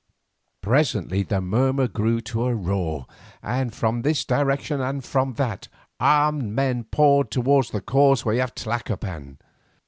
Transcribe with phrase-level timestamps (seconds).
[0.63, 3.05] Presently the murmur grew to a roar,
[3.43, 5.67] and from this direction and from that,
[5.99, 9.37] armed men poured towards the causeway of Tlacopan.